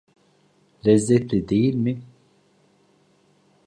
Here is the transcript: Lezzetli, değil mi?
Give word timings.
Lezzetli, 0.85 1.49
değil 1.49 1.73
mi? 1.75 2.01